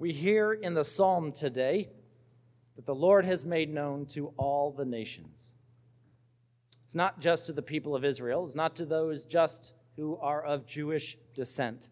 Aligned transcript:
We 0.00 0.12
hear 0.12 0.52
in 0.52 0.74
the 0.74 0.84
psalm 0.84 1.32
today 1.32 1.88
that 2.76 2.86
the 2.86 2.94
Lord 2.94 3.24
has 3.24 3.44
made 3.44 3.68
known 3.68 4.06
to 4.06 4.32
all 4.36 4.70
the 4.70 4.84
nations. 4.84 5.56
It's 6.84 6.94
not 6.94 7.18
just 7.20 7.46
to 7.46 7.52
the 7.52 7.62
people 7.62 7.96
of 7.96 8.04
Israel, 8.04 8.44
it's 8.44 8.54
not 8.54 8.76
to 8.76 8.86
those 8.86 9.26
just 9.26 9.74
who 9.96 10.16
are 10.18 10.44
of 10.44 10.66
Jewish 10.66 11.18
descent. 11.34 11.90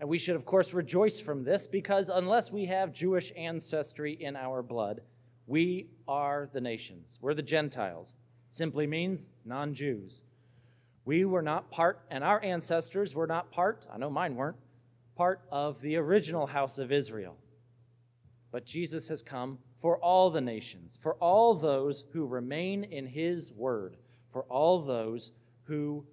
And 0.00 0.08
we 0.10 0.18
should, 0.18 0.36
of 0.36 0.44
course, 0.44 0.74
rejoice 0.74 1.18
from 1.18 1.44
this 1.44 1.66
because 1.66 2.10
unless 2.10 2.52
we 2.52 2.66
have 2.66 2.92
Jewish 2.92 3.32
ancestry 3.34 4.12
in 4.12 4.36
our 4.36 4.62
blood, 4.62 5.00
we 5.46 5.86
are 6.06 6.50
the 6.52 6.60
nations. 6.60 7.18
We're 7.22 7.32
the 7.32 7.40
Gentiles. 7.40 8.14
Simply 8.50 8.86
means 8.86 9.30
non 9.46 9.72
Jews. 9.72 10.24
We 11.06 11.24
were 11.24 11.40
not 11.40 11.70
part, 11.70 12.04
and 12.10 12.22
our 12.22 12.44
ancestors 12.44 13.14
were 13.14 13.26
not 13.26 13.50
part, 13.50 13.86
I 13.90 13.96
know 13.96 14.10
mine 14.10 14.34
weren't, 14.34 14.58
part 15.16 15.40
of 15.50 15.80
the 15.80 15.96
original 15.96 16.46
house 16.46 16.78
of 16.78 16.92
Israel. 16.92 17.38
But 18.56 18.64
Jesus 18.64 19.06
has 19.08 19.22
come 19.22 19.58
for 19.74 19.98
all 19.98 20.30
the 20.30 20.40
nations, 20.40 20.98
for 20.98 21.16
all 21.16 21.52
those 21.52 22.06
who 22.14 22.24
remain 22.24 22.84
in 22.84 23.04
his 23.04 23.52
word, 23.52 23.98
for 24.30 24.44
all 24.44 24.80
those 24.80 25.32
who 25.64 26.06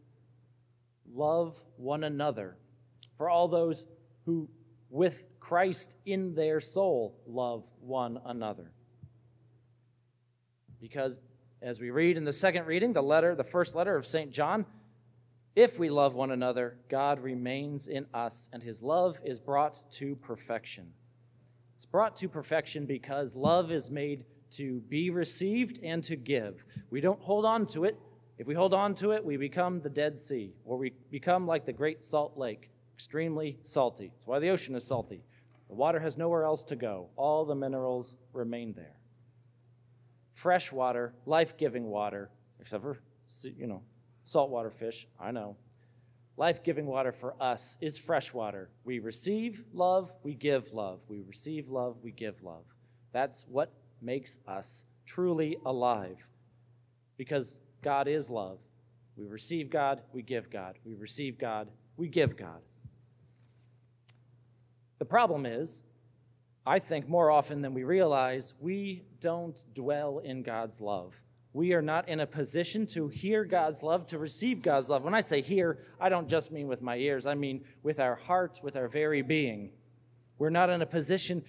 love 1.09 1.63
one 1.77 2.03
another, 2.03 2.57
for 3.15 3.29
all 3.29 3.47
those 3.47 3.85
who, 4.25 4.49
with 4.89 5.25
Christ 5.39 5.95
in 6.05 6.35
their 6.35 6.59
soul, 6.59 7.17
love 7.25 7.71
one 7.79 8.19
another. 8.25 8.73
Because 10.81 11.21
as 11.61 11.79
we 11.79 11.91
read 11.91 12.17
in 12.17 12.25
the 12.25 12.33
second 12.33 12.65
reading, 12.65 12.91
the 12.91 13.01
letter, 13.01 13.35
the 13.35 13.45
first 13.45 13.73
letter 13.73 13.95
of 13.95 14.05
St. 14.05 14.31
John, 14.31 14.65
if 15.55 15.79
we 15.79 15.89
love 15.89 16.13
one 16.13 16.31
another, 16.31 16.77
God 16.89 17.21
remains 17.21 17.87
in 17.87 18.05
us, 18.13 18.49
and 18.51 18.61
his 18.61 18.81
love 18.81 19.21
is 19.23 19.39
brought 19.39 19.81
to 19.91 20.17
perfection. 20.17 20.91
It's 21.75 21.85
brought 21.85 22.15
to 22.17 22.29
perfection 22.29 22.85
because 22.85 23.35
love 23.35 23.71
is 23.71 23.91
made 23.91 24.25
to 24.51 24.81
be 24.81 25.09
received 25.09 25.79
and 25.83 26.03
to 26.03 26.15
give. 26.15 26.65
We 26.89 27.01
don't 27.01 27.21
hold 27.21 27.45
on 27.45 27.65
to 27.67 27.85
it. 27.85 27.97
If 28.37 28.47
we 28.47 28.53
hold 28.53 28.73
on 28.73 28.95
to 28.95 29.11
it, 29.11 29.23
we 29.23 29.37
become 29.37 29.81
the 29.81 29.89
Dead 29.89 30.17
Sea, 30.17 30.53
or 30.65 30.77
we 30.77 30.93
become 31.11 31.47
like 31.47 31.65
the 31.65 31.73
Great 31.73 32.03
Salt 32.03 32.37
Lake, 32.37 32.69
extremely 32.95 33.57
salty. 33.63 34.09
That's 34.13 34.27
why 34.27 34.39
the 34.39 34.49
ocean 34.49 34.75
is 34.75 34.85
salty. 34.85 35.23
The 35.69 35.75
water 35.75 35.99
has 35.99 36.17
nowhere 36.17 36.43
else 36.43 36.63
to 36.65 36.75
go, 36.75 37.09
all 37.15 37.45
the 37.45 37.55
minerals 37.55 38.15
remain 38.31 38.73
there. 38.73 38.97
Fresh 40.33 40.71
water, 40.71 41.13
life 41.25 41.57
giving 41.57 41.85
water, 41.85 42.29
except 42.59 42.83
for, 42.83 42.99
you 43.43 43.67
know, 43.67 43.83
saltwater 44.23 44.69
fish, 44.69 45.07
I 45.19 45.31
know. 45.31 45.57
Life 46.35 46.63
giving 46.63 46.87
water 46.87 47.11
for 47.11 47.35
us 47.39 47.77
is 47.79 47.97
fresh 47.97 48.33
water. 48.33 48.69
We 48.85 48.99
receive 48.99 49.63
love, 49.73 50.13
we 50.23 50.33
give 50.33 50.73
love. 50.73 51.01
We 51.07 51.21
receive 51.21 51.69
love, 51.69 51.97
we 52.01 52.11
give 52.11 52.41
love. 52.41 52.65
That's 53.11 53.45
what 53.47 53.71
makes 54.01 54.39
us 54.47 54.85
truly 55.05 55.57
alive. 55.65 56.27
Because 57.17 57.59
God 57.83 58.07
is 58.07 58.29
love. 58.29 58.57
We 59.15 59.27
receive 59.27 59.69
God, 59.69 60.01
we 60.11 60.23
give 60.23 60.49
God. 60.49 60.79
We 60.83 60.95
receive 60.95 61.37
God, 61.37 61.67
we 61.97 62.07
give 62.07 62.35
God. 62.35 62.61
The 64.97 65.05
problem 65.05 65.45
is, 65.45 65.83
I 66.65 66.79
think 66.79 67.07
more 67.07 67.29
often 67.29 67.61
than 67.61 67.73
we 67.73 67.83
realize, 67.83 68.55
we 68.59 69.03
don't 69.19 69.63
dwell 69.75 70.19
in 70.19 70.41
God's 70.41 70.81
love 70.81 71.21
we 71.53 71.73
are 71.73 71.81
not 71.83 72.09
in 72.09 72.19
a 72.19 72.27
position 72.27 72.87
to 72.87 73.07
hear 73.07 73.45
God's 73.45 73.83
love, 73.83 74.07
to 74.07 74.17
receive 74.17 74.63
God's 74.63 74.89
love. 74.89 75.03
When 75.03 75.13
I 75.13 75.21
say 75.21 75.39
hear, 75.39 75.79
I 75.99 76.09
don't 76.09 76.27
just 76.27 76.51
mean 76.51 76.67
with 76.67 76.81
my 76.81 76.97
ears, 76.97 77.27
I 77.27 77.35
mean 77.35 77.63
with 77.83 77.99
our 77.99 78.15
hearts, 78.15 78.63
with 78.63 78.75
our 78.75 78.87
very 78.87 79.21
being. 79.21 79.71
We're 80.39 80.49
not 80.49 80.71
in 80.71 80.81
a 80.81 80.85
position 80.85 81.43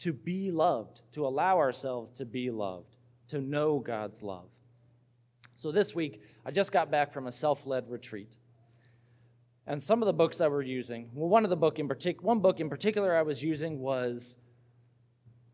to 0.00 0.12
be 0.12 0.50
loved, 0.50 1.00
to 1.12 1.26
allow 1.26 1.56
ourselves 1.56 2.10
to 2.12 2.26
be 2.26 2.50
loved, 2.50 2.96
to 3.28 3.40
know 3.40 3.78
God's 3.78 4.22
love. 4.22 4.50
So 5.54 5.72
this 5.72 5.94
week, 5.94 6.20
I 6.44 6.50
just 6.50 6.70
got 6.70 6.90
back 6.90 7.10
from 7.10 7.26
a 7.26 7.32
self 7.32 7.66
led 7.66 7.88
retreat. 7.88 8.36
And 9.66 9.82
some 9.82 10.02
of 10.02 10.06
the 10.06 10.12
books 10.12 10.42
I 10.42 10.48
were 10.48 10.62
using, 10.62 11.10
well, 11.14 11.28
one 11.28 11.44
of 11.44 11.50
the 11.50 11.56
book 11.56 11.78
in 11.78 11.88
particular, 11.88 12.26
one 12.26 12.40
book 12.40 12.60
in 12.60 12.68
particular 12.68 13.16
I 13.16 13.22
was 13.22 13.42
using 13.42 13.80
was 13.80 14.36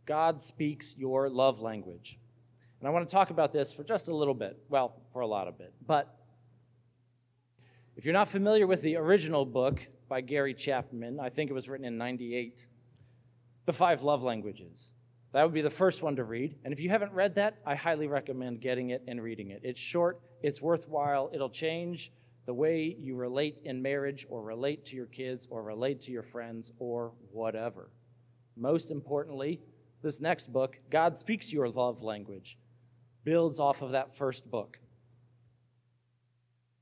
God 0.07 0.41
Speaks 0.41 0.97
Your 0.99 1.31
Love 1.31 1.63
Language. 1.63 2.19
And 2.83 2.89
I 2.89 2.91
want 2.91 3.09
to 3.09 3.15
talk 3.15 3.31
about 3.31 3.53
this 3.53 3.73
for 3.73 3.85
just 3.85 4.09
a 4.09 4.17
little 4.17 4.35
bit. 4.35 4.59
Well, 4.69 5.01
for 5.13 5.21
a 5.21 5.27
lot 5.27 5.47
of 5.47 5.57
bit. 5.57 5.73
But 5.87 6.13
if 7.95 8.05
you're 8.05 8.13
not 8.13 8.29
familiar 8.29 8.67
with 8.67 8.83
the 8.83 8.97
original 8.97 9.47
book 9.47 9.87
by 10.09 10.21
Gary 10.21 10.53
Chapman, 10.53 11.21
I 11.21 11.29
think 11.29 11.49
it 11.49 11.55
was 11.55 11.69
written 11.69 11.87
in 11.87 11.97
98, 11.97 12.67
The 13.67 13.73
Five 13.73 14.03
Love 14.03 14.25
Languages. 14.25 14.95
That 15.31 15.45
would 15.45 15.55
be 15.55 15.61
the 15.61 15.71
first 15.71 16.03
one 16.03 16.17
to 16.17 16.25
read. 16.25 16.57
And 16.65 16.75
if 16.75 16.81
you 16.81 16.89
haven't 16.91 17.13
read 17.13 17.37
that, 17.37 17.57
I 17.65 17.77
highly 17.77 18.09
recommend 18.09 18.61
getting 18.61 18.91
it 18.91 19.05
and 19.07 19.23
reading 19.23 19.51
it. 19.51 19.61
It's 19.63 19.81
short, 19.81 20.21
it's 20.43 20.61
worthwhile, 20.61 21.31
it'll 21.33 21.51
change 21.51 22.11
the 22.47 22.55
way 22.55 22.97
you 22.99 23.15
relate 23.15 23.61
in 23.65 23.81
marriage 23.81 24.27
or 24.29 24.43
relate 24.43 24.85
to 24.87 24.97
your 24.97 25.07
kids 25.07 25.47
or 25.53 25.63
relate 25.63 26.01
to 26.01 26.11
your 26.11 26.25
friends 26.25 26.73
or 26.81 27.13
whatever. 27.31 27.91
Most 28.57 28.91
importantly, 28.91 29.61
this 30.03 30.21
next 30.21 30.53
book, 30.53 30.81
God 30.91 31.17
Speaks 31.17 31.53
Your 31.53 31.69
Love 31.69 32.03
Language 32.03 32.59
builds 33.25 33.61
off 33.61 33.83
of 33.83 33.93
that 33.93 34.15
first 34.15 34.51
book. 34.51 34.79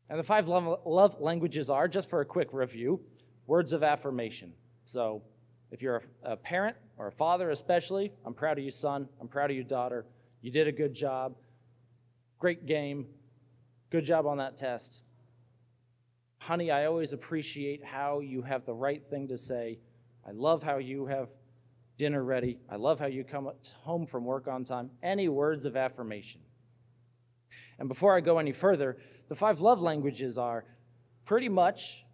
And 0.09 0.19
the 0.19 0.25
five 0.25 0.49
love 0.49 1.21
languages 1.21 1.71
are, 1.71 1.87
just 1.87 2.11
for 2.11 2.21
a 2.21 2.25
quick 2.25 2.53
review, 2.53 3.01
words 3.47 3.73
of 3.73 3.83
affirmation. 3.83 4.53
So 4.84 5.23
if 5.71 5.83
you're 5.83 6.03
a 6.25 6.37
parent 6.37 6.77
or 6.97 7.06
a 7.06 7.12
father, 7.12 7.50
especially, 7.50 8.12
I'm 8.25 8.34
proud 8.34 8.59
of 8.59 8.65
you, 8.65 8.71
son. 8.73 9.09
I'm 9.21 9.29
proud 9.29 9.50
of 9.50 9.56
you, 9.56 9.62
daughter. 9.62 10.06
You 10.43 10.50
did 10.50 10.67
a 10.67 10.73
good 10.73 10.95
job. 10.95 11.37
Great 12.39 12.67
game. 12.67 13.06
Good 13.91 14.05
job 14.05 14.27
on 14.27 14.39
that 14.39 14.56
test. 14.56 15.05
Honey, 16.39 16.71
I 16.71 16.87
always 16.87 17.12
appreciate 17.12 17.84
how 17.84 18.21
you 18.21 18.43
have 18.43 18.65
the 18.65 18.75
right 18.75 19.03
thing 19.11 19.29
to 19.29 19.37
say. 19.37 19.79
I 20.27 20.33
love 20.33 20.62
how 20.62 20.79
you 20.79 21.06
have 21.06 21.29
dinner 22.00 22.25
ready. 22.25 22.59
I 22.71 22.77
love 22.77 22.99
how 22.99 23.09
you 23.09 23.25
come 23.25 23.50
home 23.83 24.06
from 24.06 24.25
work 24.25 24.49
on 24.49 24.65
time. 24.65 24.88
Any 25.03 25.28
words 25.28 25.66
of 25.66 25.77
affirmation. 25.77 26.41
And 27.78 27.91
before 27.91 28.16
I 28.16 28.22
go 28.22 28.38
any 28.38 28.53
further, 28.53 28.97
the 29.28 29.34
five 29.34 29.61
love 29.61 29.83
languages 29.83 30.38
are 30.38 30.65
pretty 31.27 31.50
much 31.50 32.06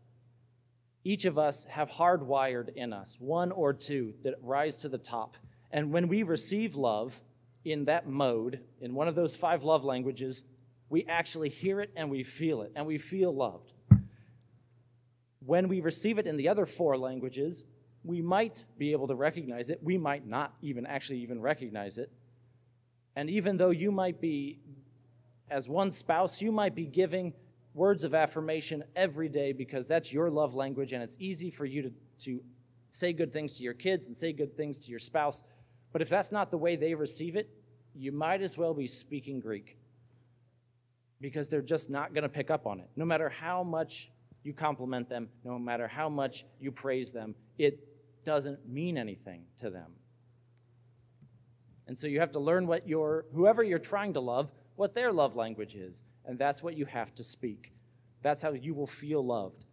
each 1.05 1.25
of 1.25 1.39
us 1.39 1.67
have 1.71 1.89
hardwired 1.89 2.75
in 2.75 2.93
us 2.93 3.17
one 3.21 3.53
or 3.53 3.73
two 3.73 4.15
that 4.25 4.35
rise 4.43 4.79
to 4.79 4.89
the 4.89 4.99
top. 4.99 5.37
And 5.71 5.93
when 5.93 6.09
we 6.09 6.25
receive 6.25 6.75
love 6.75 7.21
in 7.65 7.85
that 7.85 8.09
mode, 8.09 8.59
in 8.81 8.93
one 8.93 9.07
of 9.07 9.15
those 9.15 9.37
five 9.37 9.63
love 9.63 9.85
languages, 9.85 10.43
we 10.89 11.05
actually 11.05 11.49
hear 11.49 11.81
it 11.81 11.93
and 11.95 12.11
we 12.11 12.25
feel 12.25 12.63
it, 12.63 12.73
and 12.75 12.87
we 12.87 12.99
feel 12.99 13.33
loved. 13.33 13.73
When 15.39 15.69
we 15.69 15.81
receive 15.81 16.19
it 16.19 16.27
in 16.27 16.37
the 16.37 16.49
other 16.49 16.67
four 16.67 16.99
languages, 16.99 17.63
we 18.07 18.23
might 18.23 18.67
be 18.79 18.93
able 18.93 19.09
to 19.09 19.15
recognize 19.15 19.69
it. 19.71 19.81
We 19.83 19.99
might 19.99 20.27
not 20.27 20.55
even 20.63 20.87
actually 20.87 21.19
even 21.21 21.41
recognize 21.41 21.99
it. 21.99 22.11
And 23.17 23.29
even 23.29 23.57
though 23.57 23.71
you 23.71 23.91
might 23.91 24.21
be, 24.21 24.61
as 25.51 25.69
one 25.69 25.91
spouse, 25.91 26.41
you 26.41 26.53
might 26.53 26.75
be 26.75 26.87
giving 26.87 27.33
words 27.75 28.05
of 28.05 28.15
affirmation 28.15 28.85
every 28.95 29.29
day 29.29 29.53
because 29.53 29.87
that's 29.87 30.13
your 30.13 30.31
love 30.31 30.55
language 30.55 30.93
and 30.93 31.03
it's 31.03 31.17
easy 31.21 31.51
for 31.51 31.67
you 31.67 31.83
to, 31.83 31.93
to 32.19 32.41
say 32.91 33.13
good 33.13 33.33
things 33.33 33.57
to 33.59 33.63
your 33.63 33.75
kids 33.75 34.07
and 34.07 34.17
say 34.17 34.33
good 34.33 34.57
things 34.57 34.81
to 34.81 34.91
your 34.91 34.99
spouse. 34.99 35.43
But 35.93 36.01
if 36.01 36.09
that's 36.09 36.33
not 36.33 36.51
the 36.51 36.59
way 36.59 36.77
they 36.77 36.95
receive 36.95 37.37
it, 37.37 37.51
you 37.95 38.13
might 38.13 38.43
as 38.43 38.57
well 38.57 38.75
be 38.75 38.87
speaking 38.87 39.41
Greek 39.41 39.79
because 41.21 41.49
they're 41.49 41.63
just 41.63 41.91
not 41.91 42.13
going 42.13 42.23
to 42.23 42.29
pick 42.29 42.51
up 42.51 42.67
on 42.67 42.81
it. 42.81 42.89
No 42.97 43.05
matter 43.05 43.29
how 43.29 43.63
much 43.63 44.11
you 44.43 44.53
compliment 44.53 45.09
them, 45.09 45.29
no 45.45 45.59
matter 45.59 45.89
how 45.89 46.09
much 46.09 46.45
you 46.61 46.71
praise 46.71 47.13
them, 47.13 47.35
it 47.59 47.79
doesn't 48.27 48.69
mean 48.69 48.99
anything 48.99 49.45
to 49.57 49.71
them. 49.71 49.93
And 51.87 51.97
so 51.97 52.09
you 52.09 52.21
have 52.21 52.33
to 52.33 52.41
learn 52.41 52.67
what 52.67 52.87
your 52.87 53.25
whoever 53.33 53.63
you're 53.63 53.79
trying 53.79 54.13
to 54.15 54.21
love, 54.21 54.53
what 54.75 54.95
their 54.95 55.13
love 55.13 55.37
language 55.37 55.77
is, 55.77 56.05
and 56.27 56.39
that's 56.39 56.63
what 56.63 56.77
you 56.77 56.85
have 56.85 57.15
to 57.15 57.25
speak. 57.25 57.73
That's 58.23 58.43
how 58.43 58.53
you 58.53 58.75
will 58.75 58.89
feel 58.89 59.25
loved. 59.25 59.65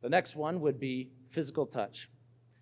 The 0.00 0.08
next 0.08 0.36
one 0.36 0.60
would 0.60 0.78
be 0.78 1.10
physical 1.28 1.66
touch. 1.66 2.08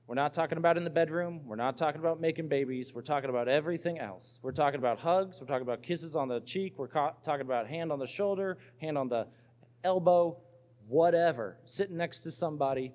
We're 0.06 0.14
not 0.14 0.32
talking 0.32 0.58
about 0.58 0.76
in 0.76 0.84
the 0.84 0.90
bedroom. 0.90 1.42
We're 1.44 1.56
not 1.56 1.76
talking 1.76 2.00
about 2.00 2.20
making 2.20 2.48
babies. 2.48 2.92
We're 2.94 3.02
talking 3.02 3.30
about 3.30 3.46
everything 3.48 3.98
else. 3.98 4.40
We're 4.42 4.50
talking 4.50 4.80
about 4.80 4.98
hugs. 4.98 5.40
We're 5.40 5.46
talking 5.46 5.62
about 5.62 5.82
kisses 5.82 6.16
on 6.16 6.28
the 6.28 6.40
cheek. 6.40 6.74
We're 6.78 6.88
ca- 6.88 7.14
talking 7.22 7.42
about 7.42 7.68
hand 7.68 7.92
on 7.92 7.98
the 7.98 8.06
shoulder, 8.06 8.58
hand 8.80 8.98
on 8.98 9.08
the 9.08 9.28
elbow, 9.84 10.38
whatever. 10.88 11.58
Sitting 11.64 11.96
next 11.96 12.20
to 12.22 12.30
somebody 12.30 12.92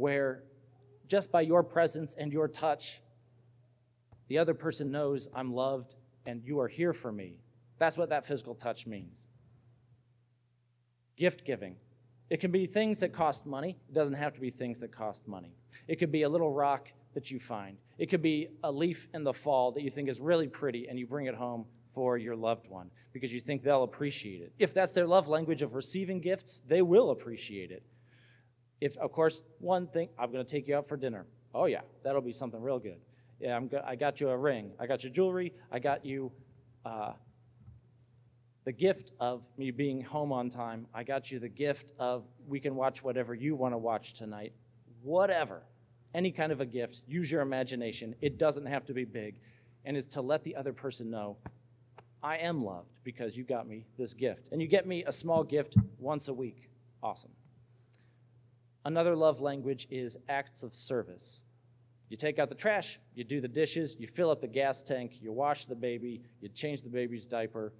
where 0.00 0.42
just 1.06 1.30
by 1.30 1.42
your 1.42 1.62
presence 1.62 2.14
and 2.14 2.32
your 2.32 2.48
touch, 2.48 3.02
the 4.28 4.38
other 4.38 4.54
person 4.54 4.90
knows 4.90 5.28
I'm 5.34 5.52
loved 5.52 5.96
and 6.24 6.42
you 6.44 6.60
are 6.60 6.68
here 6.68 6.92
for 6.92 7.12
me. 7.12 7.40
That's 7.78 7.96
what 7.96 8.08
that 8.08 8.24
physical 8.24 8.54
touch 8.54 8.86
means. 8.86 9.28
Gift 11.16 11.44
giving. 11.44 11.76
It 12.30 12.38
can 12.40 12.50
be 12.50 12.64
things 12.64 13.00
that 13.00 13.12
cost 13.12 13.44
money. 13.44 13.76
It 13.88 13.94
doesn't 13.94 14.14
have 14.14 14.32
to 14.34 14.40
be 14.40 14.50
things 14.50 14.80
that 14.80 14.92
cost 14.92 15.26
money. 15.26 15.54
It 15.88 15.96
could 15.96 16.12
be 16.12 16.22
a 16.22 16.28
little 16.28 16.52
rock 16.52 16.92
that 17.14 17.30
you 17.30 17.38
find. 17.38 17.76
It 17.98 18.06
could 18.06 18.22
be 18.22 18.48
a 18.62 18.70
leaf 18.70 19.08
in 19.12 19.24
the 19.24 19.32
fall 19.32 19.72
that 19.72 19.82
you 19.82 19.90
think 19.90 20.08
is 20.08 20.20
really 20.20 20.48
pretty 20.48 20.86
and 20.88 20.98
you 20.98 21.06
bring 21.06 21.26
it 21.26 21.34
home 21.34 21.66
for 21.92 22.16
your 22.16 22.36
loved 22.36 22.68
one 22.68 22.90
because 23.12 23.32
you 23.32 23.40
think 23.40 23.64
they'll 23.64 23.82
appreciate 23.82 24.42
it. 24.42 24.52
If 24.58 24.72
that's 24.72 24.92
their 24.92 25.06
love 25.06 25.28
language 25.28 25.60
of 25.62 25.74
receiving 25.74 26.20
gifts, 26.20 26.62
they 26.68 26.82
will 26.82 27.10
appreciate 27.10 27.72
it. 27.72 27.82
If, 28.80 28.96
of 28.96 29.12
course, 29.12 29.42
one 29.58 29.86
thing, 29.86 30.08
I'm 30.18 30.32
going 30.32 30.44
to 30.44 30.50
take 30.50 30.66
you 30.66 30.76
out 30.76 30.88
for 30.88 30.96
dinner. 30.96 31.26
Oh, 31.54 31.66
yeah, 31.66 31.80
that'll 32.02 32.22
be 32.22 32.32
something 32.32 32.60
real 32.60 32.78
good. 32.78 33.00
Yeah, 33.40 33.56
I'm 33.56 33.68
go- 33.68 33.82
I 33.84 33.96
got 33.96 34.20
you 34.20 34.30
a 34.30 34.36
ring. 34.36 34.72
I 34.78 34.86
got 34.86 35.04
you 35.04 35.10
jewelry. 35.10 35.52
I 35.70 35.78
got 35.78 36.04
you 36.04 36.30
uh, 36.84 37.12
the 38.64 38.72
gift 38.72 39.12
of 39.18 39.48
me 39.56 39.70
being 39.70 40.02
home 40.02 40.32
on 40.32 40.48
time. 40.48 40.86
I 40.94 41.04
got 41.04 41.30
you 41.30 41.38
the 41.38 41.48
gift 41.48 41.92
of 41.98 42.28
we 42.46 42.60
can 42.60 42.74
watch 42.74 43.02
whatever 43.02 43.34
you 43.34 43.56
want 43.56 43.74
to 43.74 43.78
watch 43.78 44.14
tonight. 44.14 44.52
Whatever. 45.02 45.62
Any 46.14 46.30
kind 46.30 46.52
of 46.52 46.60
a 46.60 46.66
gift. 46.66 47.02
Use 47.06 47.30
your 47.30 47.40
imagination. 47.40 48.14
It 48.20 48.38
doesn't 48.38 48.66
have 48.66 48.84
to 48.86 48.94
be 48.94 49.04
big. 49.04 49.40
And 49.84 49.96
is 49.96 50.06
to 50.08 50.20
let 50.20 50.44
the 50.44 50.56
other 50.56 50.72
person 50.72 51.10
know 51.10 51.38
I 52.22 52.36
am 52.36 52.62
loved 52.62 52.90
because 53.02 53.36
you 53.36 53.44
got 53.44 53.66
me 53.66 53.86
this 53.96 54.12
gift. 54.12 54.48
And 54.52 54.60
you 54.60 54.68
get 54.68 54.86
me 54.86 55.04
a 55.04 55.12
small 55.12 55.42
gift 55.42 55.76
once 55.98 56.28
a 56.28 56.34
week. 56.34 56.68
Awesome. 57.02 57.30
Another 58.84 59.14
love 59.14 59.40
language 59.40 59.86
is 59.90 60.16
acts 60.28 60.62
of 60.62 60.72
service. 60.72 61.42
You 62.08 62.16
take 62.16 62.38
out 62.38 62.48
the 62.48 62.54
trash, 62.54 62.98
you 63.14 63.22
do 63.22 63.40
the 63.40 63.48
dishes, 63.48 63.96
you 63.98 64.08
fill 64.08 64.30
up 64.30 64.40
the 64.40 64.48
gas 64.48 64.82
tank, 64.82 65.18
you 65.20 65.32
wash 65.32 65.66
the 65.66 65.76
baby, 65.76 66.22
you 66.40 66.48
change 66.48 66.82
the 66.82 66.88
baby's 66.88 67.26
diaper, 67.26 67.72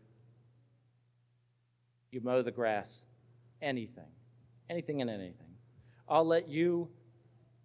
you 2.12 2.20
mow 2.20 2.42
the 2.42 2.52
grass, 2.52 3.06
anything, 3.60 4.08
anything 4.68 5.00
and 5.00 5.10
anything. 5.10 5.48
I'll 6.08 6.24
let 6.24 6.48
you 6.48 6.88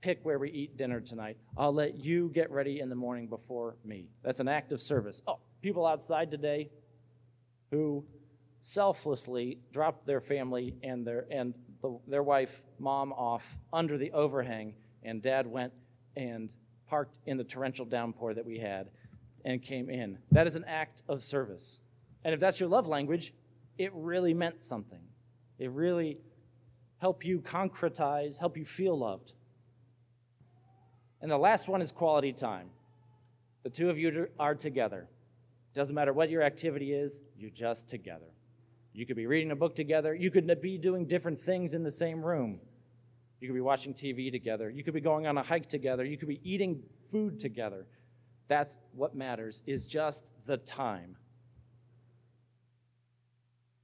pick 0.02 0.20
where 0.24 0.40
we 0.40 0.52
eat 0.52 0.78
dinner 0.78 1.02
tonight. 1.02 1.38
I'll 1.58 1.74
let 1.74 1.96
you 1.96 2.30
get 2.30 2.52
ready 2.52 2.80
in 2.80 2.90
the 2.90 2.96
morning 2.96 3.28
before 3.28 3.76
me. 3.84 4.10
That's 4.24 4.40
an 4.40 4.48
act 4.48 4.72
of 4.72 4.80
service. 4.80 5.22
Oh, 5.28 5.40
people 5.62 5.86
outside 5.86 6.32
today 6.32 6.70
who 7.72 8.06
selflessly 8.60 9.60
dropped 9.72 10.06
their 10.06 10.22
family 10.22 10.76
and 10.84 11.06
their 11.06 11.26
and 11.32 11.54
the, 11.86 12.00
their 12.08 12.24
wife, 12.24 12.64
mom, 12.80 13.14
off 13.14 13.58
under 13.72 13.98
the 13.98 14.12
overhang, 14.12 14.74
and 15.04 15.22
dad 15.22 15.46
went 15.46 15.72
and 16.16 16.52
parked 16.88 17.20
in 17.26 17.38
the 17.38 17.44
torrential 17.44 17.86
downpour 17.86 18.34
that 18.34 18.46
we 18.46 18.58
had 18.58 18.90
and 19.44 19.62
came 19.62 19.90
in. 19.90 20.18
That 20.32 20.48
is 20.48 20.56
an 20.56 20.66
act 20.66 21.04
of 21.08 21.22
service. 21.22 21.82
And 22.24 22.34
if 22.34 22.40
that's 22.40 22.60
your 22.60 22.70
love 22.70 22.88
language, 22.88 23.34
it 23.78 23.92
really 23.94 24.34
meant 24.34 24.62
something. 24.62 25.02
It 25.60 25.70
really 25.72 26.18
helped 26.98 27.24
you 27.24 27.40
concretize, 27.40 28.40
help 28.40 28.58
you 28.58 28.66
feel 28.66 28.98
loved. 28.98 29.34
And 31.22 31.30
the 31.30 31.38
last 31.38 31.68
one 31.68 31.82
is 31.82 31.92
quality 31.92 32.34
time. 32.34 32.70
The 33.64 33.70
two 33.70 33.90
of 33.90 33.98
you 34.00 34.28
are 34.40 34.56
together. 34.56 35.08
Doesn't 35.74 35.96
matter 35.96 36.14
what 36.14 36.30
your 36.30 36.42
activity 36.42 36.94
is, 36.94 37.22
you're 37.38 37.52
just 37.52 37.90
together. 37.90 38.32
You 38.96 39.06
could 39.06 39.18
be 39.18 39.28
reading 39.28 39.52
a 39.52 39.56
book 39.58 39.76
together. 39.76 40.16
You 40.16 40.32
could 40.32 40.62
be 40.62 40.78
doing 40.78 41.06
different 41.06 41.38
things 41.38 41.74
in 41.74 41.84
the 41.84 41.92
same 41.92 42.24
room. 42.24 42.62
You 43.42 43.50
could 43.50 43.54
be 43.54 43.62
watching 43.62 43.94
TV 43.94 44.32
together. 44.32 44.70
You 44.70 44.86
could 44.86 44.94
be 44.94 45.02
going 45.02 45.28
on 45.28 45.38
a 45.38 45.44
hike 45.44 45.68
together. 45.68 46.06
You 46.06 46.18
could 46.18 46.30
be 46.30 46.40
eating 46.44 46.82
food 47.12 47.38
together. 47.38 47.88
That's 48.48 48.78
what 48.94 49.14
matters 49.14 49.64
is 49.68 49.86
just 49.86 50.34
the 50.46 50.56
time. 50.56 51.18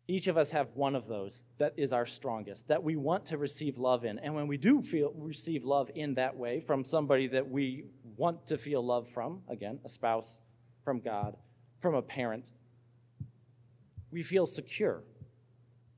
Each 0.08 0.28
of 0.28 0.38
us 0.38 0.52
have 0.52 0.70
one 0.76 0.96
of 0.96 1.08
those 1.08 1.44
that 1.58 1.74
is 1.76 1.92
our 1.92 2.06
strongest, 2.06 2.70
that 2.70 2.82
we 2.82 2.96
want 2.96 3.26
to 3.26 3.38
receive 3.38 3.80
love 3.80 4.06
in. 4.06 4.18
And 4.20 4.34
when 4.34 4.48
we 4.48 4.58
do 4.58 4.82
feel 4.82 5.14
receive 5.18 5.66
love 5.66 5.92
in 5.94 6.16
that 6.16 6.36
way 6.36 6.62
from 6.62 6.86
somebody 6.86 7.28
that 7.28 7.50
we 7.50 7.86
want 8.16 8.48
to 8.48 8.58
feel 8.58 8.86
love 8.86 9.10
from, 9.10 9.42
again, 9.50 9.80
a 9.84 9.90
spouse, 9.90 10.40
from 10.84 11.02
God, 11.02 11.36
from 11.80 11.96
a 11.96 12.02
parent, 12.02 12.52
we 14.12 14.22
feel 14.22 14.46
secure. 14.46 15.04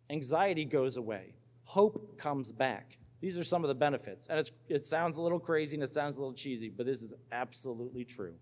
Anxiety 0.10 0.66
goes 0.66 0.98
away. 0.98 1.34
Hope 1.66 2.18
comes 2.18 2.52
back. 2.52 2.98
These 3.22 3.38
are 3.38 3.44
some 3.44 3.64
of 3.64 3.70
the 3.70 3.76
benefits. 3.76 4.28
And 4.28 4.50
it 4.68 4.86
sounds 4.86 5.18
a 5.18 5.22
little 5.22 5.40
crazy 5.40 5.76
and 5.76 5.84
it 5.84 5.92
sounds 5.92 6.18
a 6.18 6.20
little 6.20 6.34
cheesy, 6.34 6.70
but 6.70 6.86
this 6.86 7.02
is 7.02 7.14
absolutely 7.32 8.04
true. 8.04 8.36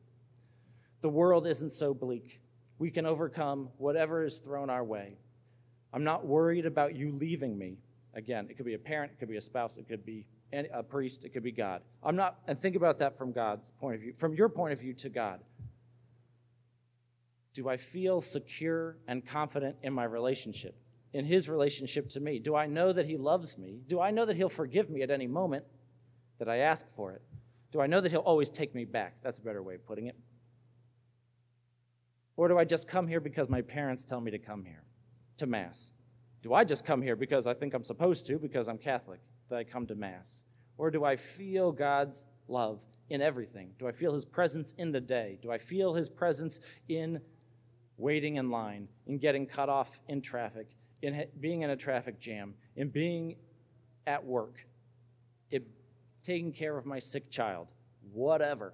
The 1.02 1.10
world 1.10 1.46
isn't 1.46 1.70
so 1.70 1.94
bleak. 1.94 2.42
We 2.80 2.90
can 2.90 3.06
overcome 3.06 3.70
whatever 3.78 4.24
is 4.24 4.40
thrown 4.40 4.70
our 4.70 4.84
way. 4.84 5.18
I'm 5.94 6.04
not 6.04 6.26
worried 6.26 6.66
about 6.66 6.96
you 6.96 7.12
leaving 7.12 7.58
me. 7.58 7.78
Again, 8.14 8.48
it 8.50 8.58
could 8.58 8.66
be 8.66 8.74
a 8.74 8.80
parent, 8.80 9.12
it 9.14 9.20
could 9.20 9.30
be 9.30 9.38
a 9.38 9.42
spouse, 9.42 9.78
it 9.78 9.88
could 9.88 10.06
be 10.06 10.26
a 10.52 10.84
priest, 10.84 11.26
it 11.26 11.30
could 11.30 11.44
be 11.44 11.52
God. 11.52 11.82
I'm 12.04 12.16
not, 12.16 12.40
and 12.48 12.58
think 12.60 12.76
about 12.76 13.00
that 13.00 13.18
from 13.18 13.32
God's 13.32 13.72
point 13.72 13.96
of 13.96 14.02
view, 14.02 14.14
from 14.14 14.34
your 14.34 14.50
point 14.50 14.74
of 14.74 14.82
view 14.82 14.94
to 14.96 15.10
God. 15.10 15.40
Do 17.54 17.70
I 17.70 17.78
feel 17.78 18.22
secure 18.22 18.98
and 19.08 19.26
confident 19.26 19.76
in 19.84 19.94
my 19.94 20.06
relationship, 20.06 20.76
in 21.14 21.26
His 21.26 21.50
relationship 21.50 22.10
to 22.10 22.20
me? 22.20 22.40
Do 22.40 22.56
I 22.56 22.66
know 22.66 22.94
that 22.94 23.06
He 23.06 23.18
loves 23.18 23.58
me? 23.58 23.82
Do 23.88 24.00
I 24.00 24.12
know 24.12 24.26
that 24.26 24.36
He'll 24.36 24.50
forgive 24.50 24.90
me 24.90 25.02
at 25.02 25.12
any 25.12 25.28
moment 25.28 25.66
that 26.40 26.50
I 26.50 26.58
ask 26.58 26.90
for 26.90 27.12
it? 27.14 27.22
Do 27.72 27.82
I 27.82 27.88
know 27.88 28.02
that 28.02 28.12
He'll 28.12 28.22
always 28.22 28.50
take 28.50 28.74
me 28.74 28.86
back? 28.86 29.16
That's 29.22 29.40
a 29.40 29.44
better 29.44 29.62
way 29.62 29.76
of 29.76 29.86
putting 29.86 30.08
it. 30.08 30.16
Or 32.38 32.48
do 32.48 32.58
I 32.58 32.66
just 32.66 32.88
come 32.88 33.08
here 33.08 33.20
because 33.20 33.50
my 33.50 33.62
parents 33.62 34.06
tell 34.06 34.22
me 34.22 34.32
to 34.32 34.40
come 34.40 34.64
here? 34.64 34.84
to 35.42 35.48
Mass? 35.48 35.92
Do 36.44 36.54
I 36.54 36.64
just 36.64 36.86
come 36.86 37.02
here 37.02 37.16
because 37.16 37.48
I 37.48 37.54
think 37.54 37.74
I'm 37.74 37.84
supposed 37.84 38.28
to, 38.28 38.38
because 38.38 38.68
I'm 38.68 38.78
Catholic, 38.78 39.20
that 39.50 39.58
I 39.58 39.64
come 39.64 39.88
to 39.88 39.96
Mass? 39.96 40.44
Or 40.78 40.92
do 40.92 41.04
I 41.04 41.16
feel 41.16 41.72
God's 41.72 42.26
love 42.48 42.82
in 43.10 43.22
everything? 43.22 43.72
Do 43.80 43.88
I 43.88 43.92
feel 43.92 44.14
His 44.14 44.24
presence 44.24 44.74
in 44.78 44.92
the 44.92 45.02
day? 45.02 45.40
Do 45.42 45.52
I 45.52 45.58
feel 45.58 45.96
His 45.96 46.10
presence 46.10 46.60
in 46.88 47.22
waiting 48.02 48.38
in 48.38 48.50
line, 48.50 48.88
in 49.06 49.20
getting 49.20 49.46
cut 49.46 49.70
off 49.70 50.00
in 50.10 50.22
traffic, 50.22 50.68
in 51.02 51.26
being 51.40 51.62
in 51.62 51.70
a 51.70 51.76
traffic 51.76 52.20
jam, 52.20 52.56
in 52.76 52.90
being 52.90 53.36
at 54.08 54.26
work, 54.26 54.66
in 55.52 55.64
taking 56.24 56.52
care 56.52 56.76
of 56.76 56.86
my 56.86 57.00
sick 57.00 57.30
child, 57.30 57.72
whatever? 58.12 58.74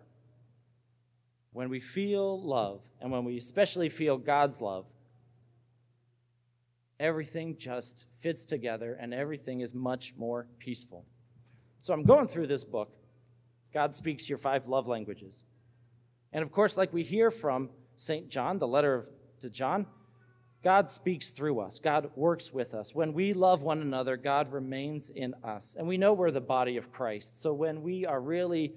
When 1.51 1.69
we 1.69 1.79
feel 1.79 2.41
love, 2.41 2.83
and 3.01 3.11
when 3.11 3.25
we 3.25 3.37
especially 3.37 3.89
feel 3.89 4.17
God's 4.17 4.61
love, 4.61 4.91
everything 6.99 7.57
just 7.57 8.07
fits 8.19 8.45
together 8.45 8.97
and 8.99 9.13
everything 9.13 9.61
is 9.61 9.73
much 9.73 10.13
more 10.17 10.47
peaceful. 10.57 11.05
So 11.79 11.93
I'm 11.93 12.03
going 12.03 12.27
through 12.27 12.47
this 12.47 12.63
book. 12.63 12.91
God 13.73 13.93
speaks 13.93 14.29
your 14.29 14.37
five 14.37 14.67
love 14.67 14.87
languages. 14.87 15.43
And 16.33 16.41
of 16.41 16.51
course, 16.51 16.77
like 16.77 16.93
we 16.93 17.03
hear 17.03 17.29
from 17.29 17.69
St. 17.95 18.29
John, 18.29 18.59
the 18.59 18.67
letter 18.67 18.93
of, 18.93 19.09
to 19.41 19.49
John, 19.49 19.85
God 20.63 20.89
speaks 20.89 21.29
through 21.29 21.59
us. 21.59 21.79
God 21.79 22.09
works 22.15 22.51
with 22.51 22.73
us. 22.73 22.93
When 22.93 23.13
we 23.13 23.33
love 23.33 23.63
one 23.63 23.81
another, 23.81 24.17
God 24.17 24.51
remains 24.51 25.09
in 25.09 25.33
us. 25.43 25.75
And 25.77 25.87
we 25.87 25.97
know 25.97 26.13
we're 26.13 26.31
the 26.31 26.41
body 26.41 26.77
of 26.77 26.91
Christ. 26.91 27.41
So 27.41 27.53
when 27.53 27.81
we 27.83 28.05
are 28.05 28.19
really 28.19 28.73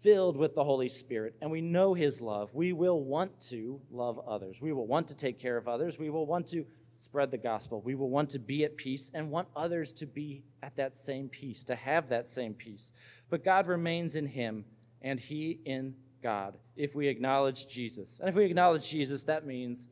filled 0.00 0.36
with 0.36 0.54
the 0.54 0.64
Holy 0.64 0.88
Spirit 0.88 1.36
and 1.40 1.50
we 1.50 1.60
know 1.60 1.94
His 1.94 2.20
love, 2.20 2.54
we 2.54 2.72
will 2.72 3.02
want 3.02 3.38
to 3.48 3.80
love 3.90 4.18
others. 4.26 4.60
We 4.60 4.72
will 4.72 4.86
want 4.86 5.08
to 5.08 5.16
take 5.16 5.38
care 5.38 5.56
of 5.56 5.68
others. 5.68 5.98
We 5.98 6.10
will 6.10 6.26
want 6.26 6.46
to 6.48 6.66
spread 6.96 7.30
the 7.30 7.38
gospel. 7.38 7.80
We 7.80 7.94
will 7.94 8.10
want 8.10 8.28
to 8.30 8.38
be 8.38 8.64
at 8.64 8.76
peace 8.76 9.10
and 9.14 9.30
want 9.30 9.48
others 9.56 9.92
to 9.94 10.06
be 10.06 10.42
at 10.62 10.76
that 10.76 10.94
same 10.94 11.28
peace, 11.28 11.64
to 11.64 11.74
have 11.74 12.10
that 12.10 12.28
same 12.28 12.52
peace. 12.52 12.92
But 13.30 13.44
God 13.44 13.66
remains 13.66 14.16
in 14.16 14.26
him 14.26 14.64
and 15.00 15.18
he 15.18 15.60
in 15.64 15.94
God 16.22 16.54
if 16.76 16.94
we 16.94 17.08
acknowledge 17.08 17.66
Jesus. 17.68 18.20
And 18.20 18.28
if 18.28 18.34
we 18.34 18.44
acknowledge 18.44 18.88
Jesus, 18.88 19.24
that 19.24 19.46
means 19.46 19.88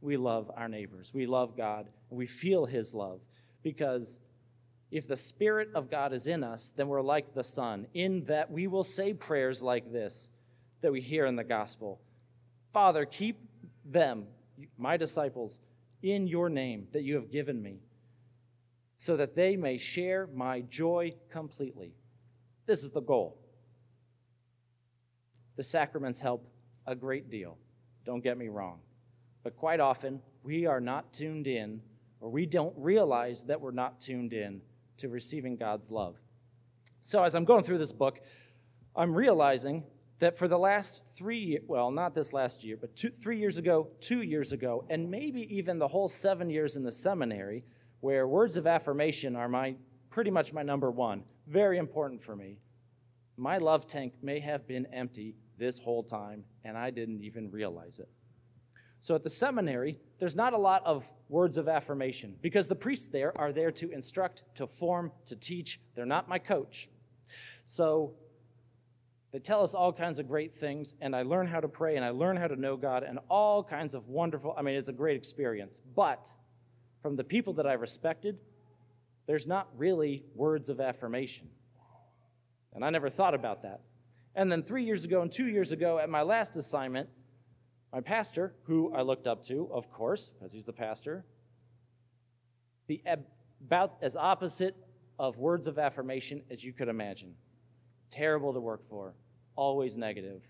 we 0.00 0.16
love 0.16 0.50
our 0.56 0.68
neighbors. 0.68 1.12
We 1.12 1.26
love 1.26 1.56
God 1.56 1.88
and 2.10 2.18
we 2.18 2.26
feel 2.26 2.66
his 2.66 2.94
love 2.94 3.20
because 3.62 4.20
if 4.90 5.06
the 5.06 5.16
Spirit 5.16 5.68
of 5.74 5.90
God 5.90 6.12
is 6.12 6.26
in 6.26 6.42
us, 6.42 6.72
then 6.76 6.88
we're 6.88 7.02
like 7.02 7.34
the 7.34 7.44
Son, 7.44 7.86
in 7.92 8.24
that 8.24 8.50
we 8.50 8.66
will 8.66 8.84
say 8.84 9.12
prayers 9.12 9.62
like 9.62 9.92
this 9.92 10.30
that 10.80 10.92
we 10.92 11.00
hear 11.00 11.26
in 11.26 11.36
the 11.36 11.44
gospel 11.44 12.00
Father, 12.72 13.06
keep 13.06 13.38
them, 13.84 14.26
my 14.76 14.96
disciples, 14.96 15.58
in 16.02 16.26
your 16.26 16.48
name 16.48 16.86
that 16.92 17.02
you 17.02 17.14
have 17.14 17.30
given 17.30 17.62
me, 17.62 17.80
so 18.98 19.16
that 19.16 19.34
they 19.34 19.56
may 19.56 19.78
share 19.78 20.28
my 20.34 20.60
joy 20.62 21.14
completely. 21.30 21.94
This 22.66 22.84
is 22.84 22.90
the 22.90 23.00
goal. 23.00 23.38
The 25.58 25.64
sacraments 25.64 26.20
help 26.20 26.48
a 26.86 26.94
great 26.94 27.30
deal, 27.30 27.58
don't 28.04 28.22
get 28.22 28.38
me 28.38 28.46
wrong. 28.46 28.78
But 29.42 29.56
quite 29.56 29.80
often, 29.80 30.22
we 30.44 30.66
are 30.66 30.80
not 30.80 31.12
tuned 31.12 31.48
in, 31.48 31.82
or 32.20 32.30
we 32.30 32.46
don't 32.46 32.72
realize 32.76 33.42
that 33.46 33.60
we're 33.60 33.72
not 33.72 34.00
tuned 34.00 34.32
in 34.32 34.60
to 34.98 35.08
receiving 35.08 35.56
God's 35.56 35.90
love. 35.90 36.14
So, 37.00 37.24
as 37.24 37.34
I'm 37.34 37.44
going 37.44 37.64
through 37.64 37.78
this 37.78 37.92
book, 37.92 38.20
I'm 38.94 39.12
realizing 39.12 39.82
that 40.20 40.38
for 40.38 40.46
the 40.46 40.56
last 40.56 41.02
three, 41.08 41.58
well, 41.66 41.90
not 41.90 42.14
this 42.14 42.32
last 42.32 42.62
year, 42.62 42.76
but 42.80 42.94
two, 42.94 43.10
three 43.10 43.40
years 43.40 43.58
ago, 43.58 43.88
two 43.98 44.22
years 44.22 44.52
ago, 44.52 44.84
and 44.88 45.10
maybe 45.10 45.52
even 45.52 45.80
the 45.80 45.88
whole 45.88 46.08
seven 46.08 46.48
years 46.48 46.76
in 46.76 46.84
the 46.84 46.92
seminary, 46.92 47.64
where 47.98 48.28
words 48.28 48.56
of 48.56 48.68
affirmation 48.68 49.34
are 49.34 49.48
my 49.48 49.74
pretty 50.08 50.30
much 50.30 50.52
my 50.52 50.62
number 50.62 50.92
one. 50.92 51.24
Very 51.48 51.78
important 51.78 52.22
for 52.22 52.36
me. 52.36 52.58
My 53.36 53.58
love 53.58 53.88
tank 53.88 54.12
may 54.22 54.38
have 54.38 54.64
been 54.68 54.86
empty 54.92 55.34
this 55.58 55.78
whole 55.78 56.02
time, 56.02 56.44
and 56.64 56.76
I 56.76 56.90
didn't 56.90 57.22
even 57.22 57.50
realize 57.50 57.98
it. 57.98 58.08
So 59.00 59.14
at 59.14 59.22
the 59.22 59.30
seminary, 59.30 59.98
there's 60.18 60.34
not 60.34 60.54
a 60.54 60.58
lot 60.58 60.84
of 60.84 61.08
words 61.28 61.56
of 61.56 61.68
affirmation 61.68 62.36
because 62.42 62.66
the 62.66 62.74
priests 62.74 63.10
there 63.10 63.32
are 63.38 63.52
there 63.52 63.70
to 63.72 63.90
instruct, 63.90 64.42
to 64.56 64.66
form, 64.66 65.12
to 65.26 65.36
teach. 65.36 65.80
They're 65.94 66.06
not 66.06 66.28
my 66.28 66.38
coach. 66.38 66.88
So 67.64 68.14
they 69.32 69.38
tell 69.38 69.62
us 69.62 69.74
all 69.74 69.92
kinds 69.92 70.18
of 70.18 70.26
great 70.26 70.52
things, 70.52 70.96
and 71.00 71.14
I 71.14 71.22
learn 71.22 71.46
how 71.46 71.60
to 71.60 71.68
pray 71.68 71.96
and 71.96 72.04
I 72.04 72.10
learn 72.10 72.36
how 72.36 72.48
to 72.48 72.56
know 72.56 72.76
God 72.76 73.02
and 73.02 73.18
all 73.28 73.62
kinds 73.62 73.94
of 73.94 74.08
wonderful, 74.08 74.54
I 74.56 74.62
mean, 74.62 74.74
it's 74.74 74.88
a 74.88 74.92
great 74.92 75.16
experience. 75.16 75.80
But 75.94 76.28
from 77.02 77.14
the 77.14 77.24
people 77.24 77.52
that 77.54 77.66
I 77.66 77.74
respected, 77.74 78.38
there's 79.26 79.46
not 79.46 79.68
really 79.76 80.24
words 80.34 80.70
of 80.70 80.80
affirmation. 80.80 81.48
And 82.74 82.84
I 82.84 82.90
never 82.90 83.10
thought 83.10 83.34
about 83.34 83.62
that. 83.62 83.80
And 84.38 84.52
then 84.52 84.62
three 84.62 84.84
years 84.84 85.04
ago 85.04 85.22
and 85.22 85.32
two 85.32 85.48
years 85.48 85.72
ago 85.72 85.98
at 85.98 86.08
my 86.08 86.22
last 86.22 86.54
assignment, 86.54 87.08
my 87.92 88.00
pastor, 88.00 88.54
who 88.62 88.94
I 88.94 89.02
looked 89.02 89.26
up 89.26 89.42
to, 89.46 89.68
of 89.72 89.90
course, 89.90 90.30
because 90.30 90.52
he's 90.52 90.64
the 90.64 90.72
pastor, 90.72 91.24
the 92.86 93.02
about 93.66 93.96
as 94.00 94.14
opposite 94.14 94.76
of 95.18 95.38
words 95.38 95.66
of 95.66 95.76
affirmation 95.76 96.42
as 96.52 96.62
you 96.62 96.72
could 96.72 96.86
imagine. 96.86 97.34
Terrible 98.10 98.52
to 98.52 98.60
work 98.60 98.80
for, 98.80 99.16
always 99.56 99.98
negative, 99.98 100.46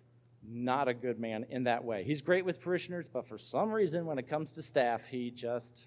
not 0.47 0.87
a 0.87 0.93
good 0.93 1.19
man 1.19 1.47
in 1.49 1.65
that 1.65 1.83
way. 1.83 2.05
He's 2.05 2.21
great 2.21 2.45
with 2.45 2.61
parishioners, 2.61 3.09
but 3.09 3.27
for 3.27 3.39
some 3.39 3.71
reason, 3.71 4.05
when 4.05 4.19
it 4.19 4.29
comes 4.29 4.53
to 4.53 4.63
staff, 4.63 5.07
he 5.07 5.31
just, 5.31 5.87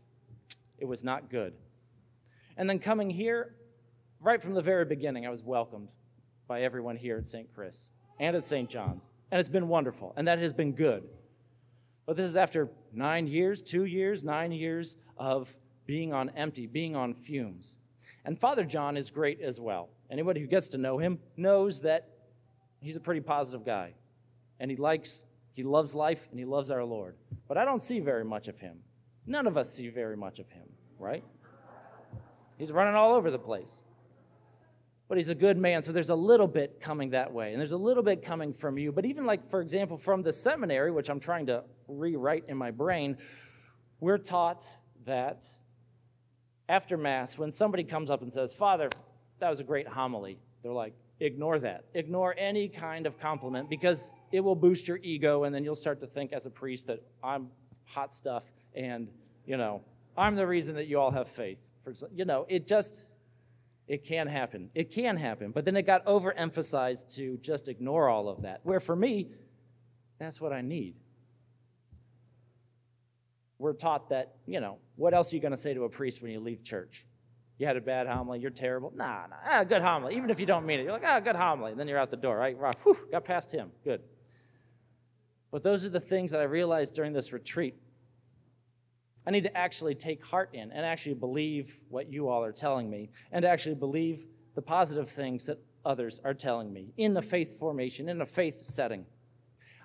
it 0.79 0.85
was 0.85 1.03
not 1.03 1.29
good. 1.29 1.53
And 2.57 2.67
then 2.67 2.79
coming 2.79 3.11
here, 3.11 3.53
right 4.19 4.41
from 4.41 4.55
the 4.55 4.61
very 4.63 4.85
beginning, 4.85 5.27
I 5.27 5.29
was 5.29 5.43
welcomed 5.43 5.89
by 6.51 6.63
everyone 6.63 6.97
here 6.97 7.15
at 7.15 7.25
St. 7.25 7.47
Chris 7.55 7.91
and 8.19 8.35
at 8.35 8.43
St. 8.43 8.69
John's. 8.69 9.09
And 9.31 9.39
it's 9.39 9.47
been 9.47 9.69
wonderful, 9.69 10.13
and 10.17 10.27
that 10.27 10.37
has 10.39 10.51
been 10.51 10.73
good. 10.73 11.07
But 12.05 12.17
this 12.17 12.25
is 12.25 12.35
after 12.35 12.69
nine 12.91 13.25
years, 13.25 13.61
two 13.61 13.85
years, 13.85 14.21
nine 14.21 14.51
years 14.51 14.97
of 15.15 15.55
being 15.85 16.11
on 16.11 16.29
empty, 16.31 16.67
being 16.67 16.93
on 16.93 17.13
fumes. 17.13 17.77
And 18.25 18.37
Father 18.37 18.65
John 18.65 18.97
is 18.97 19.09
great 19.09 19.39
as 19.39 19.61
well. 19.61 19.91
Anybody 20.09 20.41
who 20.41 20.45
gets 20.45 20.67
to 20.69 20.77
know 20.77 20.97
him 20.97 21.19
knows 21.37 21.83
that 21.83 22.09
he's 22.81 22.97
a 22.97 22.99
pretty 22.99 23.21
positive 23.21 23.65
guy. 23.65 23.93
And 24.59 24.69
he 24.69 24.75
likes, 24.75 25.27
he 25.53 25.63
loves 25.63 25.95
life, 25.95 26.27
and 26.31 26.37
he 26.37 26.43
loves 26.45 26.69
our 26.69 26.83
Lord. 26.83 27.15
But 27.47 27.57
I 27.57 27.63
don't 27.63 27.81
see 27.81 28.01
very 28.01 28.25
much 28.25 28.49
of 28.49 28.59
him. 28.59 28.79
None 29.25 29.47
of 29.47 29.55
us 29.55 29.73
see 29.73 29.87
very 29.87 30.17
much 30.17 30.39
of 30.39 30.49
him, 30.49 30.67
right? 30.99 31.23
He's 32.57 32.73
running 32.73 32.95
all 32.95 33.15
over 33.15 33.31
the 33.31 33.39
place 33.39 33.85
but 35.11 35.17
he's 35.17 35.27
a 35.27 35.35
good 35.35 35.57
man. 35.57 35.81
So 35.81 35.91
there's 35.91 36.09
a 36.09 36.15
little 36.15 36.47
bit 36.47 36.79
coming 36.79 37.09
that 37.09 37.33
way, 37.33 37.51
and 37.51 37.59
there's 37.59 37.73
a 37.73 37.77
little 37.77 38.01
bit 38.01 38.23
coming 38.23 38.53
from 38.53 38.77
you. 38.77 38.93
But 38.93 39.05
even 39.05 39.25
like, 39.25 39.45
for 39.45 39.59
example, 39.59 39.97
from 39.97 40.21
the 40.21 40.31
seminary, 40.31 40.89
which 40.89 41.09
I'm 41.09 41.19
trying 41.19 41.47
to 41.47 41.65
rewrite 41.89 42.45
in 42.47 42.55
my 42.55 42.71
brain, 42.71 43.17
we're 43.99 44.17
taught 44.17 44.63
that 45.03 45.43
after 46.69 46.95
Mass, 46.95 47.37
when 47.37 47.51
somebody 47.51 47.83
comes 47.83 48.09
up 48.09 48.21
and 48.21 48.31
says, 48.31 48.53
Father, 48.53 48.89
that 49.39 49.49
was 49.49 49.59
a 49.59 49.65
great 49.65 49.85
homily, 49.85 50.39
they're 50.63 50.71
like, 50.71 50.93
ignore 51.19 51.59
that. 51.59 51.83
Ignore 51.93 52.33
any 52.37 52.69
kind 52.69 53.05
of 53.05 53.19
compliment 53.19 53.69
because 53.69 54.11
it 54.31 54.39
will 54.39 54.55
boost 54.55 54.87
your 54.87 54.99
ego, 55.03 55.43
and 55.43 55.53
then 55.53 55.65
you'll 55.65 55.75
start 55.75 55.99
to 55.99 56.07
think 56.07 56.31
as 56.31 56.45
a 56.45 56.49
priest 56.49 56.87
that 56.87 57.03
I'm 57.21 57.49
hot 57.83 58.13
stuff 58.13 58.49
and, 58.73 59.11
you 59.45 59.57
know, 59.57 59.83
I'm 60.15 60.35
the 60.35 60.47
reason 60.47 60.73
that 60.75 60.87
you 60.87 61.01
all 61.01 61.11
have 61.11 61.27
faith. 61.27 61.57
For, 61.83 61.93
you 62.15 62.23
know, 62.23 62.45
it 62.47 62.65
just 62.65 63.11
it 63.87 64.05
can 64.05 64.27
happen. 64.27 64.69
It 64.73 64.91
can 64.91 65.17
happen. 65.17 65.51
But 65.51 65.65
then 65.65 65.75
it 65.75 65.83
got 65.83 66.05
overemphasized 66.05 67.15
to 67.15 67.37
just 67.37 67.67
ignore 67.67 68.09
all 68.09 68.29
of 68.29 68.43
that. 68.43 68.61
Where 68.63 68.79
for 68.79 68.95
me, 68.95 69.29
that's 70.19 70.39
what 70.39 70.53
I 70.53 70.61
need. 70.61 70.95
We're 73.57 73.73
taught 73.73 74.09
that, 74.09 74.35
you 74.47 74.59
know, 74.59 74.77
what 74.95 75.13
else 75.13 75.31
are 75.31 75.35
you 75.35 75.41
going 75.41 75.51
to 75.51 75.57
say 75.57 75.73
to 75.73 75.83
a 75.83 75.89
priest 75.89 76.21
when 76.21 76.31
you 76.31 76.39
leave 76.39 76.63
church? 76.63 77.05
You 77.57 77.67
had 77.67 77.77
a 77.77 77.81
bad 77.81 78.07
homily, 78.07 78.39
you're 78.39 78.49
terrible. 78.49 78.91
Nah, 78.95 79.27
nah, 79.27 79.35
ah, 79.45 79.63
good 79.63 79.83
homily. 79.83 80.15
Even 80.15 80.31
if 80.31 80.39
you 80.39 80.47
don't 80.47 80.65
mean 80.65 80.79
it, 80.79 80.83
you're 80.83 80.93
like, 80.93 81.05
ah, 81.05 81.19
good 81.19 81.35
homily. 81.35 81.71
And 81.71 81.79
then 81.79 81.87
you're 81.87 81.99
out 81.99 82.09
the 82.09 82.17
door, 82.17 82.35
right? 82.37 82.57
Whew, 82.83 82.97
got 83.11 83.23
past 83.23 83.51
him. 83.51 83.71
Good. 83.83 84.01
But 85.51 85.61
those 85.61 85.85
are 85.85 85.89
the 85.89 85.99
things 85.99 86.31
that 86.31 86.41
I 86.41 86.45
realized 86.45 86.95
during 86.95 87.13
this 87.13 87.33
retreat 87.33 87.75
I 89.25 89.31
need 89.31 89.43
to 89.43 89.57
actually 89.57 89.95
take 89.95 90.25
heart 90.25 90.49
in 90.53 90.71
and 90.71 90.85
actually 90.85 91.13
believe 91.13 91.81
what 91.89 92.11
you 92.11 92.27
all 92.27 92.43
are 92.43 92.51
telling 92.51 92.89
me 92.89 93.09
and 93.31 93.45
actually 93.45 93.75
believe 93.75 94.25
the 94.55 94.61
positive 94.61 95.09
things 95.09 95.45
that 95.45 95.59
others 95.85 96.19
are 96.23 96.33
telling 96.33 96.73
me 96.73 96.93
in 96.97 97.13
the 97.13 97.21
faith 97.21 97.59
formation, 97.59 98.09
in 98.09 98.21
a 98.21 98.25
faith 98.25 98.55
setting. 98.55 99.05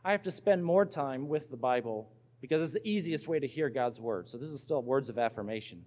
I 0.05 0.13
have 0.13 0.23
to 0.23 0.31
spend 0.31 0.65
more 0.65 0.87
time 0.87 1.29
with 1.29 1.51
the 1.51 1.57
Bible 1.57 2.11
because 2.41 2.63
it's 2.63 2.73
the 2.73 2.89
easiest 2.89 3.29
way 3.29 3.39
to 3.39 3.47
hear 3.47 3.69
God's 3.69 4.01
word. 4.01 4.29
So 4.29 4.39
this 4.39 4.49
is 4.49 4.63
still 4.63 4.83
words 4.83 5.09
of 5.09 5.19
affirmation. 5.19 5.85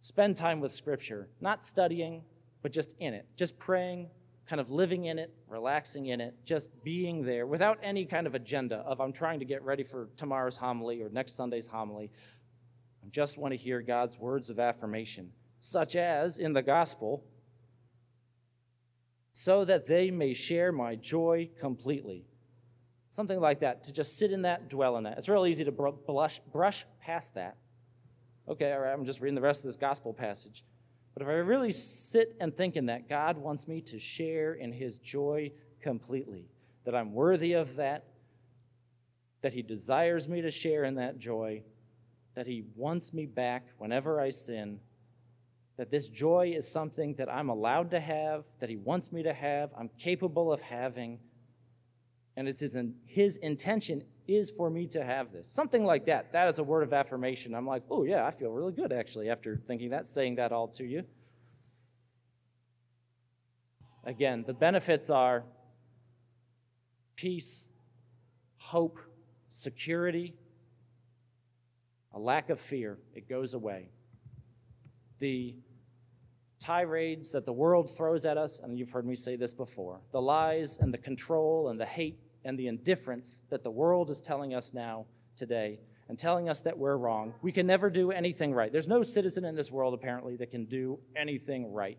Spend 0.00 0.36
time 0.36 0.60
with 0.60 0.72
Scripture, 0.72 1.28
not 1.40 1.62
studying, 1.62 2.22
but 2.62 2.72
just 2.72 2.94
in 2.98 3.14
it, 3.14 3.26
just 3.36 3.58
praying, 3.58 4.08
kind 4.46 4.60
of 4.60 4.70
living 4.70 5.04
in 5.04 5.18
it, 5.18 5.32
relaxing 5.48 6.06
in 6.06 6.20
it, 6.20 6.34
just 6.44 6.70
being 6.82 7.22
there 7.22 7.46
without 7.46 7.78
any 7.82 8.04
kind 8.04 8.26
of 8.26 8.34
agenda 8.34 8.76
of 8.78 9.00
I'm 9.00 9.12
trying 9.12 9.38
to 9.38 9.44
get 9.44 9.62
ready 9.62 9.84
for 9.84 10.08
tomorrow's 10.16 10.56
homily 10.56 11.02
or 11.02 11.10
next 11.10 11.36
Sunday's 11.36 11.66
homily 11.66 12.10
just 13.10 13.38
want 13.38 13.52
to 13.52 13.56
hear 13.56 13.80
God's 13.80 14.18
words 14.18 14.50
of 14.50 14.58
affirmation, 14.58 15.30
such 15.58 15.96
as 15.96 16.38
in 16.38 16.52
the 16.52 16.62
gospel, 16.62 17.24
so 19.32 19.64
that 19.64 19.86
they 19.86 20.10
may 20.10 20.34
share 20.34 20.72
my 20.72 20.96
joy 20.96 21.48
completely. 21.58 22.26
Something 23.08 23.40
like 23.40 23.60
that, 23.60 23.82
to 23.84 23.92
just 23.92 24.18
sit 24.18 24.32
in 24.32 24.42
that, 24.42 24.68
dwell 24.68 24.96
in 24.96 25.04
that. 25.04 25.18
It's 25.18 25.28
real 25.28 25.46
easy 25.46 25.64
to 25.64 25.72
blush, 25.72 26.40
brush 26.52 26.84
past 27.00 27.34
that. 27.34 27.56
Okay, 28.48 28.72
all 28.72 28.80
right, 28.80 28.92
I'm 28.92 29.04
just 29.04 29.20
reading 29.20 29.34
the 29.34 29.40
rest 29.40 29.64
of 29.64 29.68
this 29.68 29.76
gospel 29.76 30.12
passage. 30.12 30.64
But 31.14 31.22
if 31.22 31.28
I 31.28 31.32
really 31.32 31.72
sit 31.72 32.36
and 32.40 32.56
think 32.56 32.76
in 32.76 32.86
that, 32.86 33.08
God 33.08 33.36
wants 33.36 33.66
me 33.66 33.80
to 33.82 33.98
share 33.98 34.54
in 34.54 34.72
his 34.72 34.98
joy 34.98 35.52
completely, 35.80 36.46
that 36.84 36.94
I'm 36.94 37.12
worthy 37.12 37.54
of 37.54 37.76
that, 37.76 38.04
that 39.42 39.52
he 39.52 39.62
desires 39.62 40.28
me 40.28 40.42
to 40.42 40.50
share 40.50 40.84
in 40.84 40.96
that 40.96 41.18
joy, 41.18 41.62
that 42.34 42.46
He 42.46 42.64
wants 42.76 43.12
me 43.12 43.26
back 43.26 43.66
whenever 43.78 44.20
I 44.20 44.30
sin, 44.30 44.80
that 45.76 45.90
this 45.90 46.08
joy 46.08 46.52
is 46.54 46.70
something 46.70 47.14
that 47.14 47.32
I'm 47.32 47.48
allowed 47.48 47.90
to 47.92 48.00
have, 48.00 48.44
that 48.60 48.68
He 48.68 48.76
wants 48.76 49.12
me 49.12 49.22
to 49.22 49.32
have, 49.32 49.70
I'm 49.78 49.90
capable 49.98 50.52
of 50.52 50.60
having, 50.60 51.18
and 52.36 52.48
it's 52.48 52.60
his, 52.60 52.76
his 53.04 53.36
intention 53.38 54.02
is 54.26 54.50
for 54.50 54.70
me 54.70 54.86
to 54.86 55.04
have 55.04 55.32
this. 55.32 55.48
Something 55.48 55.84
like 55.84 56.06
that. 56.06 56.32
That 56.32 56.48
is 56.48 56.58
a 56.58 56.64
word 56.64 56.82
of 56.82 56.92
affirmation. 56.92 57.54
I'm 57.54 57.66
like, 57.66 57.82
oh, 57.90 58.04
yeah, 58.04 58.26
I 58.26 58.30
feel 58.30 58.50
really 58.50 58.72
good 58.72 58.92
actually 58.92 59.28
after 59.28 59.56
thinking 59.56 59.90
that, 59.90 60.06
saying 60.06 60.36
that 60.36 60.52
all 60.52 60.68
to 60.68 60.84
you. 60.84 61.04
Again, 64.04 64.44
the 64.46 64.54
benefits 64.54 65.10
are 65.10 65.44
peace, 67.16 67.70
hope, 68.56 68.98
security, 69.48 70.34
a 72.12 72.18
lack 72.18 72.50
of 72.50 72.60
fear, 72.60 72.98
it 73.14 73.28
goes 73.28 73.54
away. 73.54 73.90
The 75.18 75.54
tirades 76.58 77.32
that 77.32 77.46
the 77.46 77.52
world 77.52 77.90
throws 77.90 78.24
at 78.24 78.36
us, 78.36 78.60
and 78.60 78.78
you've 78.78 78.90
heard 78.90 79.06
me 79.06 79.14
say 79.14 79.36
this 79.36 79.54
before, 79.54 80.00
the 80.12 80.20
lies 80.20 80.78
and 80.78 80.92
the 80.92 80.98
control 80.98 81.68
and 81.68 81.80
the 81.80 81.86
hate 81.86 82.18
and 82.44 82.58
the 82.58 82.68
indifference 82.68 83.42
that 83.50 83.62
the 83.62 83.70
world 83.70 84.10
is 84.10 84.20
telling 84.20 84.54
us 84.54 84.72
now 84.74 85.06
today 85.36 85.78
and 86.08 86.18
telling 86.18 86.48
us 86.48 86.60
that 86.60 86.76
we're 86.76 86.96
wrong. 86.96 87.32
We 87.40 87.52
can 87.52 87.66
never 87.66 87.88
do 87.88 88.10
anything 88.10 88.52
right. 88.52 88.72
There's 88.72 88.88
no 88.88 89.02
citizen 89.02 89.44
in 89.44 89.54
this 89.54 89.70
world, 89.70 89.94
apparently, 89.94 90.36
that 90.36 90.50
can 90.50 90.64
do 90.64 90.98
anything 91.14 91.72
right. 91.72 91.98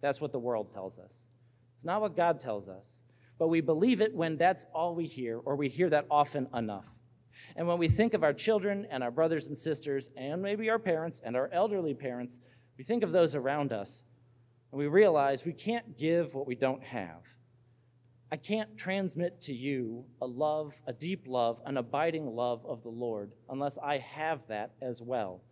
That's 0.00 0.20
what 0.20 0.32
the 0.32 0.38
world 0.38 0.72
tells 0.72 0.98
us. 0.98 1.28
It's 1.72 1.84
not 1.84 2.00
what 2.00 2.16
God 2.16 2.40
tells 2.40 2.68
us. 2.68 3.04
But 3.38 3.48
we 3.48 3.60
believe 3.60 4.00
it 4.00 4.14
when 4.14 4.36
that's 4.36 4.66
all 4.74 4.94
we 4.94 5.06
hear, 5.06 5.38
or 5.38 5.56
we 5.56 5.68
hear 5.68 5.90
that 5.90 6.06
often 6.10 6.48
enough. 6.54 6.88
And 7.56 7.66
when 7.66 7.78
we 7.78 7.88
think 7.88 8.14
of 8.14 8.22
our 8.22 8.32
children 8.32 8.86
and 8.90 9.02
our 9.02 9.10
brothers 9.10 9.48
and 9.48 9.56
sisters, 9.56 10.10
and 10.16 10.42
maybe 10.42 10.70
our 10.70 10.78
parents 10.78 11.20
and 11.24 11.36
our 11.36 11.48
elderly 11.52 11.94
parents, 11.94 12.40
we 12.76 12.84
think 12.84 13.02
of 13.02 13.12
those 13.12 13.34
around 13.34 13.72
us, 13.72 14.04
and 14.72 14.78
we 14.78 14.86
realize 14.86 15.44
we 15.44 15.52
can't 15.52 15.96
give 15.96 16.34
what 16.34 16.46
we 16.46 16.54
don't 16.54 16.82
have. 16.82 17.36
I 18.32 18.36
can't 18.36 18.76
transmit 18.76 19.40
to 19.42 19.54
you 19.54 20.04
a 20.20 20.26
love, 20.26 20.82
a 20.88 20.92
deep 20.92 21.26
love, 21.28 21.60
an 21.66 21.76
abiding 21.76 22.26
love 22.34 22.66
of 22.66 22.82
the 22.82 22.88
Lord 22.88 23.30
unless 23.48 23.78
I 23.78 23.98
have 23.98 24.46
that 24.48 24.72
as 24.82 25.00
well. 25.00 25.42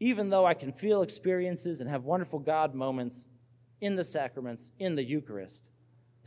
Even 0.00 0.30
though 0.30 0.46
I 0.46 0.54
can 0.54 0.72
feel 0.72 1.02
experiences 1.02 1.80
and 1.80 1.88
have 1.88 2.02
wonderful 2.04 2.40
God 2.40 2.74
moments 2.74 3.28
in 3.80 3.94
the 3.94 4.02
sacraments, 4.02 4.72
in 4.80 4.96
the 4.96 5.04
Eucharist, 5.04 5.70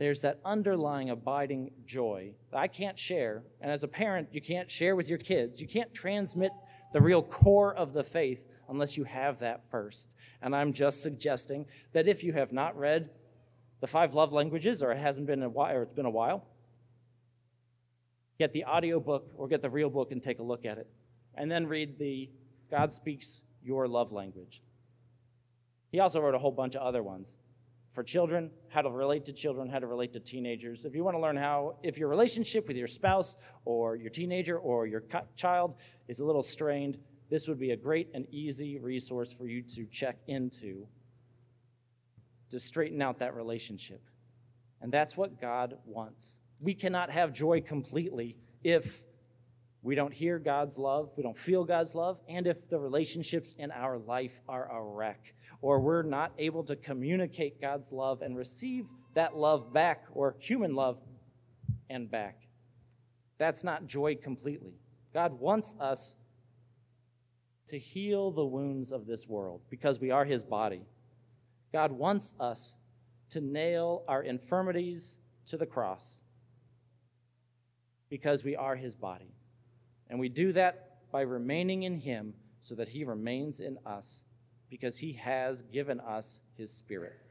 there's 0.02 0.22
that 0.22 0.40
underlying 0.44 1.10
abiding 1.10 1.70
joy 1.86 2.32
that 2.50 2.58
I 2.58 2.66
can't 2.66 2.98
share. 2.98 3.42
And 3.60 3.70
as 3.70 3.84
a 3.84 3.88
parent, 3.88 4.28
you 4.32 4.40
can't 4.40 4.70
share 4.70 4.96
with 4.96 5.08
your 5.08 5.18
kids. 5.18 5.60
You 5.60 5.66
can't 5.66 5.92
transmit 5.94 6.52
the 6.92 7.00
real 7.00 7.22
core 7.22 7.74
of 7.74 7.92
the 7.92 8.04
faith, 8.04 8.46
unless 8.68 8.96
you 8.96 9.04
have 9.04 9.38
that 9.38 9.62
first. 9.70 10.14
And 10.42 10.54
I'm 10.54 10.72
just 10.72 11.02
suggesting 11.02 11.66
that 11.92 12.06
if 12.06 12.22
you 12.22 12.32
have 12.32 12.52
not 12.52 12.76
read 12.76 13.10
the 13.80 13.86
five 13.86 14.14
love 14.14 14.32
languages, 14.32 14.82
or 14.82 14.92
it 14.92 14.98
hasn't 14.98 15.26
been 15.26 15.42
a 15.42 15.48
while, 15.48 15.76
or 15.76 15.82
it's 15.82 15.94
been 15.94 16.06
a 16.06 16.10
while, 16.10 16.46
get 18.38 18.52
the 18.52 18.64
audio 18.64 19.00
book 19.00 19.30
or 19.36 19.48
get 19.48 19.62
the 19.62 19.70
real 19.70 19.90
book 19.90 20.12
and 20.12 20.22
take 20.22 20.38
a 20.38 20.42
look 20.42 20.64
at 20.64 20.78
it. 20.78 20.88
And 21.34 21.50
then 21.50 21.66
read 21.66 21.98
the 21.98 22.28
God 22.70 22.92
Speaks 22.92 23.42
Your 23.62 23.88
Love 23.88 24.12
Language. 24.12 24.62
He 25.90 26.00
also 26.00 26.20
wrote 26.20 26.34
a 26.34 26.38
whole 26.38 26.52
bunch 26.52 26.74
of 26.74 26.82
other 26.82 27.02
ones 27.02 27.36
for 27.92 28.02
children, 28.02 28.50
how 28.68 28.80
to 28.80 28.90
relate 28.90 29.24
to 29.26 29.32
children, 29.32 29.68
how 29.68 29.78
to 29.78 29.86
relate 29.86 30.12
to 30.14 30.20
teenagers. 30.20 30.86
If 30.86 30.94
you 30.94 31.04
want 31.04 31.14
to 31.14 31.20
learn 31.20 31.36
how, 31.36 31.76
if 31.82 31.98
your 31.98 32.08
relationship 32.08 32.66
with 32.66 32.76
your 32.76 32.86
spouse 32.86 33.36
or 33.66 33.96
your 33.96 34.10
teenager 34.10 34.58
or 34.58 34.86
your 34.86 35.04
child 35.36 35.76
is 36.08 36.20
a 36.20 36.24
little 36.24 36.42
strained, 36.42 36.98
this 37.28 37.48
would 37.48 37.60
be 37.60 37.70
a 37.72 37.76
great 37.76 38.08
and 38.14 38.26
easy 38.30 38.78
resource 38.78 39.32
for 39.32 39.46
you 39.46 39.62
to 39.62 39.84
check 39.86 40.16
into 40.26 40.86
to 42.48 42.58
straighten 42.58 43.00
out 43.02 43.18
that 43.18 43.34
relationship. 43.34 44.02
And 44.80 44.90
that's 44.90 45.16
what 45.16 45.40
God 45.40 45.76
wants. 45.84 46.40
We 46.60 46.74
cannot 46.74 47.10
have 47.10 47.32
joy 47.32 47.60
completely 47.60 48.36
if 48.64 49.02
we 49.82 49.94
don't 49.96 50.12
hear 50.12 50.38
God's 50.38 50.78
love, 50.78 51.12
we 51.16 51.22
don't 51.22 51.36
feel 51.36 51.64
God's 51.64 51.94
love, 51.94 52.20
and 52.28 52.46
if 52.46 52.68
the 52.68 52.78
relationships 52.78 53.54
in 53.58 53.72
our 53.72 53.98
life 53.98 54.40
are 54.48 54.70
a 54.70 54.82
wreck, 54.82 55.34
or 55.60 55.80
we're 55.80 56.02
not 56.02 56.32
able 56.38 56.62
to 56.64 56.76
communicate 56.76 57.60
God's 57.60 57.92
love 57.92 58.22
and 58.22 58.36
receive 58.36 58.86
that 59.14 59.36
love 59.36 59.72
back, 59.72 60.04
or 60.12 60.36
human 60.38 60.74
love 60.74 61.00
and 61.90 62.10
back. 62.10 62.48
That's 63.38 63.64
not 63.64 63.86
joy 63.86 64.14
completely. 64.14 64.74
God 65.12 65.32
wants 65.32 65.74
us 65.80 66.16
to 67.66 67.78
heal 67.78 68.30
the 68.30 68.44
wounds 68.44 68.92
of 68.92 69.06
this 69.06 69.28
world 69.28 69.60
because 69.68 70.00
we 70.00 70.10
are 70.10 70.24
His 70.24 70.44
body. 70.44 70.82
God 71.72 71.90
wants 71.90 72.34
us 72.38 72.76
to 73.30 73.40
nail 73.40 74.04
our 74.06 74.22
infirmities 74.22 75.20
to 75.46 75.56
the 75.56 75.66
cross 75.66 76.22
because 78.08 78.44
we 78.44 78.54
are 78.54 78.76
His 78.76 78.94
body. 78.94 79.32
And 80.12 80.20
we 80.20 80.28
do 80.28 80.52
that 80.52 81.10
by 81.10 81.22
remaining 81.22 81.84
in 81.84 81.96
Him 81.96 82.34
so 82.60 82.74
that 82.74 82.88
He 82.88 83.02
remains 83.02 83.60
in 83.60 83.78
us 83.86 84.26
because 84.68 84.98
He 84.98 85.14
has 85.14 85.62
given 85.62 86.00
us 86.00 86.42
His 86.54 86.70
Spirit. 86.70 87.21